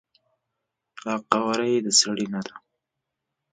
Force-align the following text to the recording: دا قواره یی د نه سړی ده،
دا 1.03 1.13
قواره 1.31 1.65
یی 1.71 1.79
د 1.85 1.87
نه 1.87 1.91
سړی 1.99 2.25
ده، 2.47 2.53